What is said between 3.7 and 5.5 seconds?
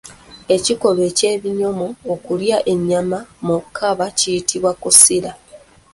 kaba kiyitibwa Kusira.